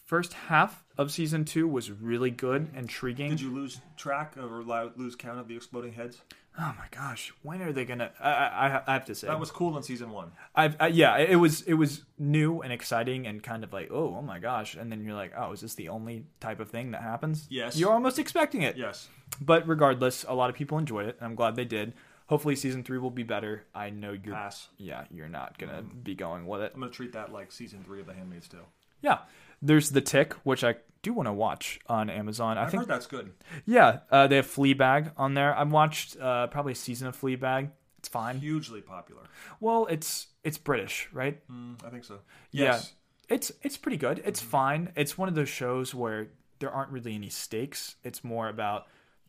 [0.07, 3.31] First half of season two was really good, intriguing.
[3.31, 4.62] Did you lose track or
[4.96, 6.20] lose count of the exploding heads?
[6.59, 8.11] oh my gosh, when are they gonna?
[8.20, 10.33] I, I, I have to say That was cool in season one.
[10.55, 14.16] I've I, yeah, it was it was new and exciting and kind of like oh
[14.18, 16.90] oh my gosh, and then you're like oh is this the only type of thing
[16.92, 17.46] that happens?
[17.50, 17.76] Yes.
[17.76, 18.76] you're almost expecting it.
[18.76, 19.09] Yes.
[19.40, 21.94] But regardless, a lot of people enjoyed it, and I'm glad they did.
[22.26, 23.64] Hopefully, season three will be better.
[23.74, 24.68] I know you're Pass.
[24.78, 26.00] yeah you're not gonna mm-hmm.
[26.00, 26.72] be going with it.
[26.74, 28.68] I'm gonna treat that like season three of The Handmaid's Tale.
[29.00, 29.18] Yeah,
[29.62, 32.59] there's the Tick, which I do want to watch on Amazon.
[32.59, 33.33] I I've think heard that's good.
[33.64, 35.57] yeah, uh, they have Fleabag on there.
[35.57, 37.70] I've watched uh, probably a season of Fleabag.
[37.98, 38.38] It's fine.
[38.38, 39.22] Hugely popular.
[39.61, 41.40] Well, it's it's British, right?
[41.48, 42.18] Mm, I think so.
[42.51, 42.64] Yeah.
[42.64, 42.92] Yes.
[43.29, 44.20] It's it's pretty good.
[44.25, 44.92] It's fine.
[44.96, 47.94] It's one of those shows where there aren't really any stakes.
[48.05, 48.87] It's more about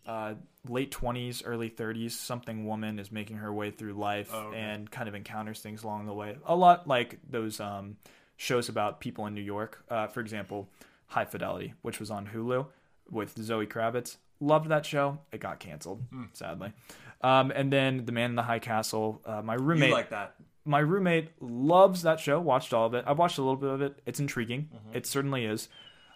[0.08, 0.34] uh,
[0.68, 2.20] late twenties, early thirties.
[2.20, 4.58] Something woman is making her way through life Oh, okay.
[4.60, 6.36] and kind of encounters things along the way.
[6.46, 7.98] A lot like those um,
[8.38, 9.84] shows about people in New York.
[9.90, 10.70] Uh, for example,
[11.08, 12.68] High Fidelity, which was on Hulu
[13.10, 14.18] with Zoe Kravitz.
[14.40, 15.20] Loved that show.
[15.32, 16.26] It got canceled, Hmm.
[16.34, 16.74] sadly.
[17.22, 19.22] Um, and then The Man in the High Castle.
[19.26, 20.36] Uh, my roommate You like that?
[20.66, 22.40] my roommate loves that show.
[22.42, 23.06] Watched all of it.
[23.08, 24.02] I've watched a little bit of it.
[24.06, 24.70] It's intriguing.
[24.74, 24.98] Mm-hmm.
[24.98, 25.70] It certainly is.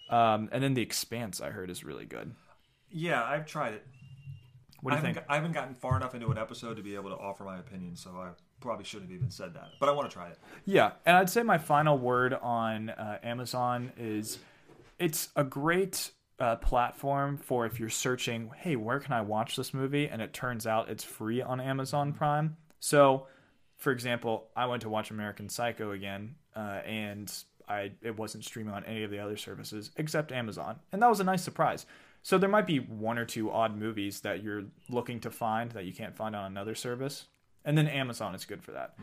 [0.10, 2.34] Um, and then The Expanse, I heard, is really good.
[2.90, 3.86] Yeah, I've tried it.
[4.82, 5.26] What do you haven't, think?
[5.30, 7.96] I haven't gotten far enough into an episode to be able to offer my opinion,
[7.96, 9.70] so I probably shouldn't have even said that.
[9.80, 10.38] But I want to try it.
[10.66, 14.40] Yeah, and I'd say my final word on uh, Amazon is
[15.00, 19.74] it's a great uh, platform for if you're searching, hey, where can I watch this
[19.74, 20.08] movie?
[20.08, 22.58] And it turns out it's free on Amazon Prime.
[22.80, 23.28] So,
[23.76, 27.32] for example, I went to watch American Psycho again, uh, and
[27.68, 31.20] I it wasn't streaming on any of the other services except Amazon, and that was
[31.20, 31.86] a nice surprise.
[32.24, 35.86] So there might be one or two odd movies that you're looking to find that
[35.86, 37.28] you can't find on another service,
[37.68, 38.96] and then Amazon is good for that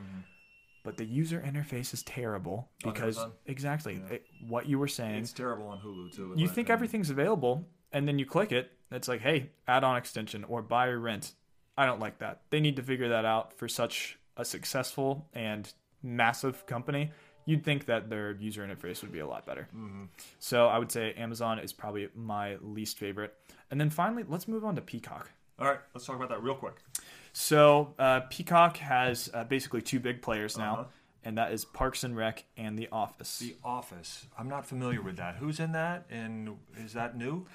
[0.84, 3.32] but the user interface is terrible because Amazon?
[3.46, 5.22] exactly it- what you were saying.
[5.22, 6.34] It's terrible on Hulu too.
[6.36, 6.70] you think opinion.
[6.72, 8.70] everything's available, and then you click it.
[8.92, 11.32] It's like, hey, add-on extension or buy or rent.
[11.76, 12.42] I don't like that.
[12.50, 15.72] They need to figure that out for such a successful and
[16.02, 17.10] massive company.
[17.46, 19.68] You'd think that their user interface would be a lot better.
[19.74, 20.04] Mm-hmm.
[20.38, 23.34] So I would say Amazon is probably my least favorite.
[23.70, 25.30] And then finally, let's move on to Peacock.
[25.58, 26.74] All right, let's talk about that real quick.
[27.36, 30.84] So uh, Peacock has uh, basically two big players now, Uh-huh.
[31.24, 33.40] and that is Parks and Rec and The Office.
[33.40, 34.26] The Office.
[34.38, 35.36] I'm not familiar with that.
[35.36, 36.06] Who's in that?
[36.10, 37.46] And is that new?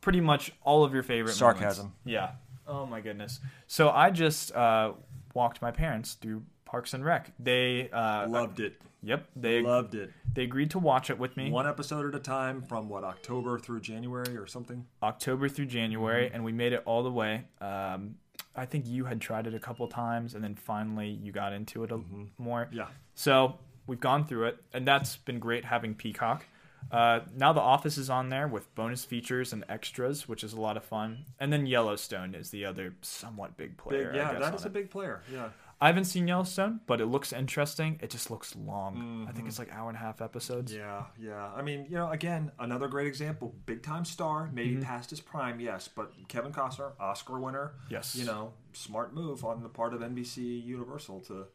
[0.00, 1.86] Pretty much all of your favorite Sarcasm.
[1.86, 1.98] moments.
[2.04, 2.30] Yeah.
[2.66, 3.40] Oh my goodness.
[3.66, 4.92] So I just uh,
[5.34, 7.32] walked my parents through Parks and Rec.
[7.40, 8.80] They uh, Loved it.
[9.02, 9.26] Yep.
[9.34, 10.12] They Loved it.
[10.32, 13.58] they agreed to watch it with me One episode at a time from what October
[13.58, 14.86] through January or something.
[15.02, 16.34] October through January, Mm-hmm.
[16.36, 17.46] and we made it all the way.
[17.60, 18.14] Um,
[18.54, 21.84] I think you had tried it a couple times, and then finally you got into
[21.84, 22.00] it a
[22.38, 22.66] more.
[22.66, 22.76] Mm-hmm.
[22.76, 22.88] Yeah.
[23.14, 26.44] So we've gone through it, and that's been great having Peacock.
[26.90, 30.60] Uh, now The Office is on there with bonus features and extras, which is a
[30.60, 31.24] lot of fun.
[31.38, 34.08] And then Yellowstone is the other somewhat big player.
[34.08, 35.22] Big, yeah, that on a big player.
[35.32, 35.48] Yeah.
[35.82, 37.98] I haven't seen Yellowstone, but it looks interesting.
[38.00, 39.26] It just looks long.
[39.28, 40.72] I think it's like hour and a half episodes.
[40.72, 40.80] Mm-hmm.
[40.80, 41.50] Yeah, yeah.
[41.56, 43.52] I mean, you know, again, another great example.
[43.66, 44.82] Big time star, maybe Mm-hmm.
[44.82, 47.72] past his prime, yes, but Kevin Costner, Oscar winner.
[47.90, 48.14] Yes.
[48.14, 51.46] You know, smart move on the part of NBC Universal to,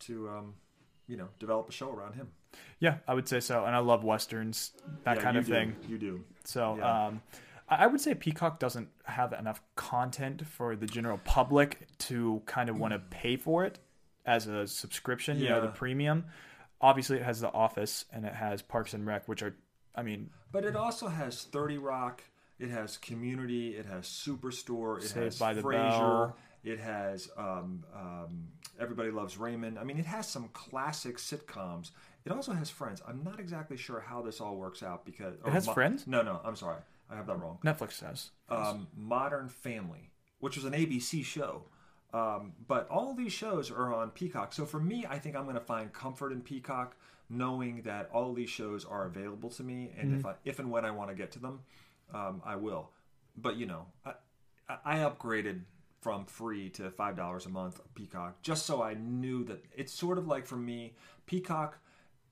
[0.00, 0.54] to, um,
[1.06, 2.28] you know, develop a show around him.
[2.80, 3.64] Yeah, I would say so.
[3.64, 4.72] And I love westerns,
[5.04, 5.52] that Yeah, kind of do.
[5.52, 5.76] thing.
[5.88, 6.24] You do.
[6.44, 7.06] So Yeah.
[7.06, 7.22] um,
[7.68, 12.78] I would say Peacock doesn't have enough content for the general public to kind of
[12.78, 13.78] want to pay for it
[14.26, 15.38] as a subscription.
[15.38, 15.72] You know, the Yeah.
[15.74, 16.26] premium.
[16.80, 19.56] Obviously, it has The Office and it has Parks and Rec, which are,
[19.94, 22.22] I mean, But it also has 30 Rock.
[22.58, 23.76] It has Community.
[23.76, 24.98] It has Superstore.
[24.98, 25.72] It Saved has by the Frasier.
[26.28, 26.36] Bell.
[26.62, 28.48] It has um, um,
[28.78, 29.78] Everybody Loves Raymond.
[29.78, 31.90] I mean, it has some classic sitcoms.
[32.24, 33.02] It also has Friends.
[33.06, 36.06] I'm not exactly sure how this all works out because or has Friends?
[36.06, 36.78] No, no, I'm sorry,
[37.10, 37.58] I have that wrong.
[37.64, 38.30] Netflix has.
[38.48, 41.64] Um, Modern Family, which was an ABC show.
[42.12, 44.52] Um, but all these shows are on Peacock.
[44.52, 46.96] So for me, I think I'm going to find comfort in Peacock,
[47.28, 50.84] knowing that all these shows are available to me, and if I, if and when
[50.84, 51.60] I want to get to them,
[52.12, 52.90] um, I will.
[53.36, 54.12] But you know, I,
[54.68, 55.62] I I upgraded
[56.00, 60.18] from free to five dollars a month Peacock just so I knew that it's sort
[60.18, 60.94] of like for me,
[61.26, 61.78] Peacock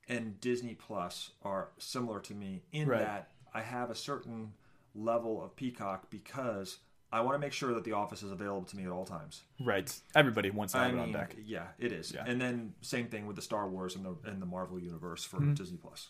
[0.07, 2.99] and Disney Plus are similar to me in Right.
[2.99, 4.53] that I have a certain
[4.95, 6.77] level of Peacock because
[7.11, 9.43] I want to make sure that The Office is available to me at all times.
[9.63, 9.93] Right.
[10.15, 11.35] Everybody wants to I have it on deck.
[11.45, 12.11] yeah, it is.
[12.11, 12.23] Yeah.
[12.25, 15.37] And then same thing with the Star Wars and the and the Marvel universe for
[15.37, 15.53] Mm-hmm.
[15.53, 16.09] Disney Plus.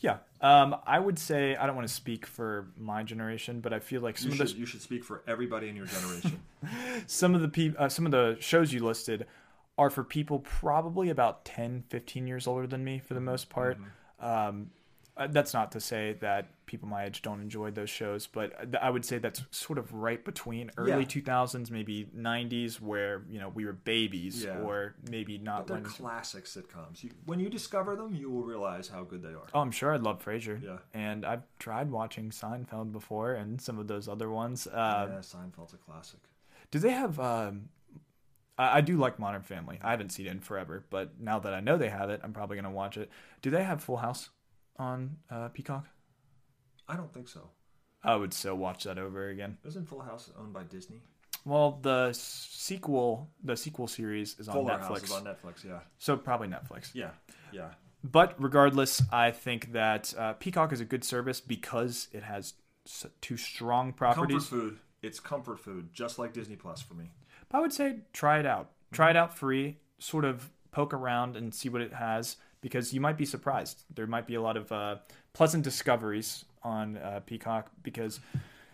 [0.00, 0.18] Yeah.
[0.40, 4.00] Um, I would say I don't want to speak for my generation, but I feel
[4.00, 6.40] like some You of the should, you should speak for everybody in your generation.
[7.06, 9.26] some of the pe- uh, some of the shows you listed
[9.76, 13.78] are for people probably about 10 15 years older than me for the most part
[14.18, 14.70] um,
[15.18, 18.52] uh, that's not to say that people my age don't enjoy those shows but
[18.82, 20.98] i would say that's sort of right between early Yeah.
[21.04, 24.58] 2000s maybe 90s where you know we were babies Yeah.
[24.58, 27.02] or maybe not They're when classic sitcoms.
[27.02, 29.46] You, when you discover them, you will realize how good they are.
[29.54, 30.62] Oh, I'm sure I'd love Frasier.
[30.62, 30.78] Yeah.
[30.94, 34.66] And I've tried watching Seinfeld before and some of those other ones.
[34.66, 36.20] Uh, yeah, Seinfeld's a classic.
[36.70, 37.18] Do they have?
[37.18, 37.70] Um,
[38.58, 39.78] I, I do like Modern Family.
[39.82, 42.32] I haven't seen it in forever, but now that I know they have it, I'm
[42.32, 43.08] probably gonna watch it.
[43.42, 44.30] Do they have Full House
[44.78, 45.86] on uh, Peacock?
[46.88, 47.50] I don't think so.
[48.02, 49.58] I would so watch that over again.
[49.64, 51.02] Isn't Full House owned by Disney?
[51.44, 55.64] Well, the sequel, the sequel series is on Fuller Netflix, House is on Netflix.
[55.64, 56.94] Yeah, so probably Netflix.
[56.94, 57.10] yeah,
[57.52, 57.70] yeah.
[58.04, 62.54] But regardless, I think that uh, Peacock is a good service because it has
[63.20, 64.48] two strong properties.
[64.48, 64.78] Comfort food.
[65.02, 67.10] It's comfort food, just like Disney Plus for me.
[67.48, 68.70] But I would say try it out.
[68.92, 69.78] Try it out free.
[69.98, 73.84] Sort of poke around and see what it has because you might be surprised.
[73.94, 74.96] There might be a lot of uh,
[75.32, 78.20] pleasant discoveries on uh, Peacock because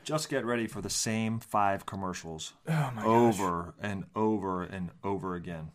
[0.05, 5.70] Just get ready for the same five commercials oh over and over and over again.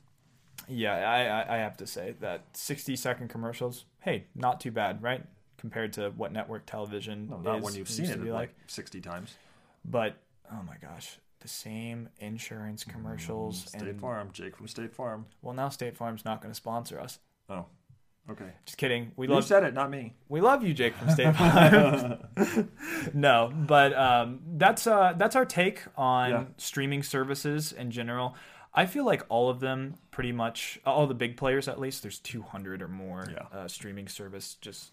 [0.68, 3.86] Yeah, I, I have to say that 60 second commercials.
[4.02, 5.24] Hey, not too bad, right?
[5.58, 9.02] Compared to what network television No, not is, when you've seen it be like sixty
[9.02, 9.36] times.
[9.84, 10.16] But
[10.52, 15.26] oh my gosh, the same insurance commercials State and Farm, Jake from State Farm.
[15.42, 17.20] well now State Farm's not going to sponsor us.
[17.50, 17.66] Oh,
[18.32, 18.52] okay.
[18.66, 19.12] Just kidding.
[19.16, 20.14] We You love said it, not me.
[20.28, 22.18] We love you, Jake from State Farm.
[23.14, 26.44] no, but um, that's uh, that's our take on Yeah.
[26.58, 28.36] streaming services in general.
[28.74, 32.04] I feel like all of them, pretty much, all the big players at least.
[32.04, 33.46] There's 200 or more Yeah.
[33.60, 34.92] uh, streaming service just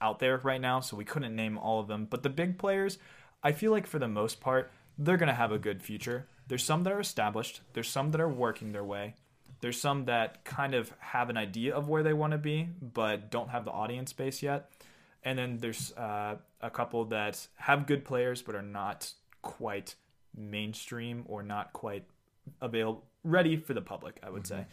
[0.00, 2.06] out there right now, so we couldn't name all of them.
[2.08, 2.98] But the big players,
[3.42, 6.28] I feel like for the most part, they're gonna have a good future.
[6.46, 7.60] There's some that are established.
[7.72, 9.16] There's some that are working their way.
[9.60, 13.30] There's some that kind of have an idea of where they want to be, but
[13.30, 14.70] don't have the audience base yet.
[15.24, 19.96] And then there's uh, a couple that have good players, but are not quite
[20.36, 22.04] mainstream or not quite
[22.60, 24.66] available, ready for the public, I would say.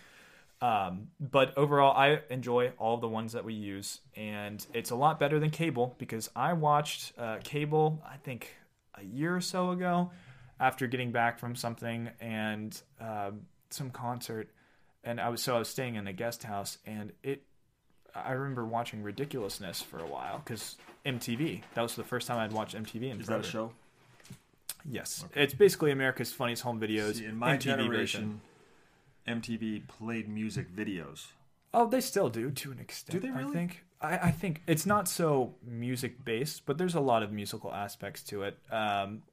[0.61, 5.19] Um, but overall, I enjoy all the ones that we use, and it's a lot
[5.19, 8.55] better than cable because I watched uh, cable, I think,
[8.95, 10.11] a year or so ago
[10.59, 14.49] after getting back from something and um some concert.
[15.05, 17.43] And I was so I was staying in a guest house, and it.
[18.13, 21.61] I remember watching Ridiculousness for a while because MTV.
[21.75, 23.71] That was the first time I'd watched MTV in Is that a show?
[24.89, 27.15] Yes, it's basically America's Funniest Home Videos.
[27.15, 28.41] See, in my MTV generation,
[29.25, 29.41] version.
[29.41, 31.27] MTV played music videos.
[31.73, 33.19] Oh, they still do to an extent.
[33.21, 33.53] Do they I really?
[33.53, 33.83] think.
[33.99, 38.21] I, I think it's not so music based, but there's a lot of musical aspects
[38.23, 38.57] to it.
[38.71, 39.23] Um,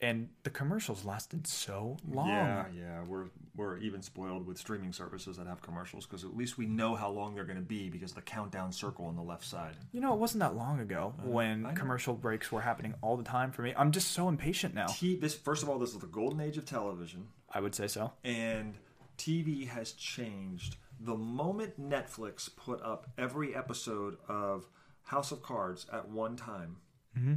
[0.00, 2.28] and the commercials lasted so long.
[2.28, 3.26] Yeah, yeah, we're
[3.56, 7.10] we're even spoiled with streaming services that have commercials because at least we know how
[7.10, 9.76] long they're going to be because of the countdown circle on the left side.
[9.92, 13.24] You know, it wasn't that long ago uh, when commercial breaks were happening all the
[13.24, 13.72] time for me.
[13.76, 14.86] I'm just so impatient now.
[14.86, 17.86] T- this first of all, this is the golden age of television, I would say
[17.86, 18.12] so.
[18.24, 18.74] and
[19.16, 20.76] TV has changed.
[21.00, 24.66] The moment Netflix put up every episode of
[25.04, 26.76] House of Cards at one time,
[27.16, 27.34] mm-hmm.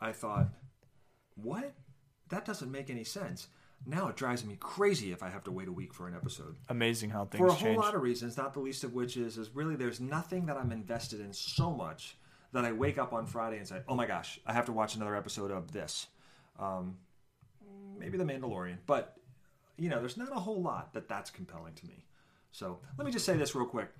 [0.00, 0.48] I thought,
[1.36, 1.74] what?
[2.28, 3.48] That doesn't make any sense.
[3.84, 6.56] Now it drives me crazy if I have to wait a week for an episode.
[6.68, 7.78] Amazing how things for a whole change.
[7.78, 10.72] lot of reasons, not the least of which is is really there's nothing that I'm
[10.72, 12.16] invested in so much
[12.52, 14.96] that I wake up on Friday and say, "Oh my gosh, I have to watch
[14.96, 16.06] another episode of this."
[16.58, 16.96] Um,
[17.98, 19.16] maybe The Mandalorian, but
[19.76, 22.06] you know, there's not a whole lot that that's compelling to me.
[22.50, 23.90] So let me just say this real quick.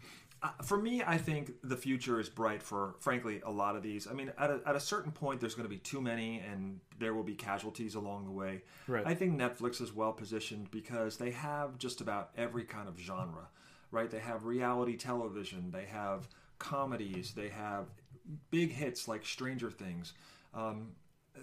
[0.43, 4.07] Uh, for me, I think the future is bright for, frankly, a lot of these.
[4.07, 6.81] I mean, at a, at a certain point, there's going to be too many, and
[6.99, 8.63] there will be casualties along the way.
[8.87, 9.07] Right.
[9.07, 13.49] I think Netflix is well positioned because they have just about every kind of genre,
[13.91, 14.11] right?
[14.11, 17.87] They have reality television, they have comedies, they have
[18.51, 20.13] big hits like Stranger Things.
[20.53, 20.93] Um,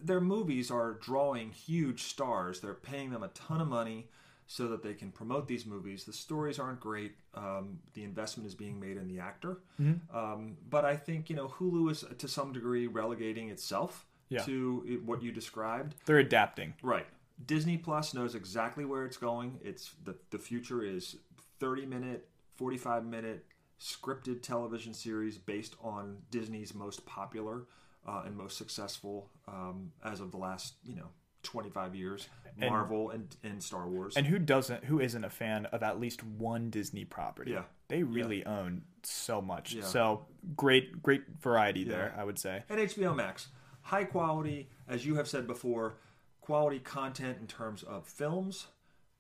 [0.04, 2.60] their movies are drawing huge stars.
[2.60, 4.08] They're paying them a ton of money
[4.48, 6.04] so that they can promote these movies.
[6.04, 7.14] The stories aren't great.
[7.34, 9.60] Um, the investment is being made in the actor.
[10.14, 14.44] Um, but I think you know Hulu is to some degree relegating itself Yeah.
[14.44, 15.96] to what you described.
[16.06, 16.74] They're adapting.
[16.82, 17.08] Right.
[17.46, 19.60] Disney Plus knows exactly where it's going.
[19.64, 21.16] It's the the future is
[21.60, 23.46] 30 minute, 45 minute
[23.80, 27.66] scripted television series based on Disney's most popular
[28.08, 31.10] uh, and most successful um, as of the last, you know,
[31.44, 32.28] 25 years,
[32.58, 34.16] Marvel and, and Star Wars.
[34.16, 34.86] And who doesn't?
[34.86, 37.52] Who isn't a fan of at least one Disney property?
[37.52, 37.64] Yeah.
[37.90, 39.74] They really own so much.
[39.74, 39.84] Yeah.
[39.84, 40.26] So
[40.56, 42.14] great, great variety there.
[42.18, 42.64] I would say.
[42.70, 43.50] and HBO Max,
[43.82, 45.98] high quality, as you have said before,
[46.42, 48.68] quality content in terms of films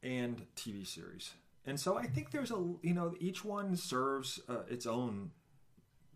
[0.02, 1.34] and TV series.
[1.66, 5.32] And so I think there's a you know each one serves uh, its own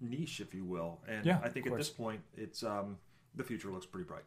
[0.02, 1.00] niche, if you will.
[1.08, 2.98] And Yeah, I think at this point, it's um,
[3.36, 4.24] the future looks pretty bright.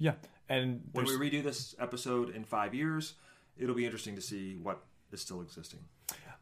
[0.00, 0.14] Yeah,
[0.48, 3.14] and When we redo this episode in five years,
[3.56, 4.82] it'll be interesting to see what
[5.12, 5.80] is still existing.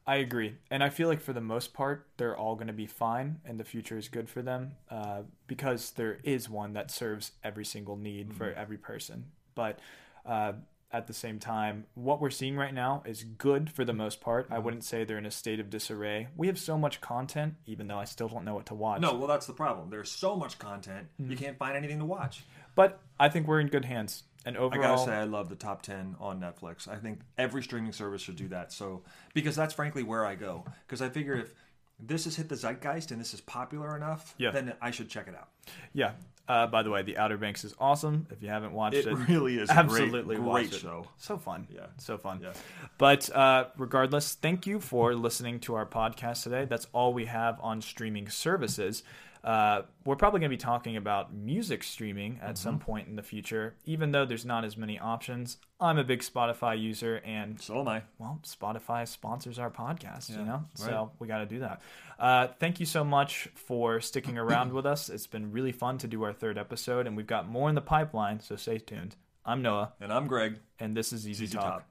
[0.06, 2.86] I agree, and I feel like for the most part, they're all going to be
[2.86, 7.32] fine, and the future is good for them uh, because there is one that serves
[7.44, 9.26] every single need for every person.
[9.54, 9.80] But
[10.24, 10.52] uh,
[10.90, 14.46] at the same time, what we're seeing right now is good for the most part.
[14.50, 16.28] I wouldn't say they're in a state of disarray.
[16.38, 19.02] We have so much content, even though I still don't know what to watch.
[19.02, 19.90] No, well, that's the problem.
[19.90, 21.30] There's so much content, Mm-hmm.
[21.32, 22.44] you can't find anything to watch.
[22.78, 24.22] But I think we're in good hands.
[24.46, 26.86] And overall, I gotta say, I love the top ten on Netflix.
[26.88, 28.72] I think every streaming service should do that.
[28.72, 29.02] So,
[29.34, 30.64] because that's frankly where I go.
[30.86, 31.52] Because I figure if
[32.00, 34.52] this has hit the zeitgeist and this is popular enough, Yeah.
[34.52, 35.48] then I should check it out.
[35.92, 36.12] yeah.
[36.48, 38.26] Uh, by the way, The Outer Banks is awesome.
[38.30, 40.80] If you haven't watched It it, really is a absolutely great, watch great it.
[40.80, 41.06] show.
[41.18, 41.66] So fun.
[41.70, 41.86] Yeah.
[41.98, 42.40] So fun.
[42.42, 42.52] Yeah.
[42.96, 46.64] But uh, regardless, thank you for listening to our podcast today.
[46.64, 49.02] That's all we have on streaming services.
[49.48, 53.22] Uh, we're probably going to be talking about music streaming at some point in the
[53.22, 55.56] future, even though there's not as many options.
[55.80, 58.02] I'm a big Spotify user, and So am I.
[58.18, 60.64] well, Spotify sponsors our podcast, you know?
[60.80, 60.90] right.
[60.90, 61.80] So we got to do that.
[62.18, 65.08] Uh, thank you so much for sticking around with us.
[65.08, 67.80] It's been really fun to do our third episode, and we've got more in the
[67.80, 69.16] pipeline, so stay tuned.
[69.46, 70.58] I'm Noah, And I'm Greg.
[70.78, 71.84] and this is Easy, Easy Talk.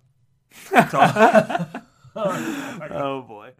[2.15, 3.53] Oh Talk.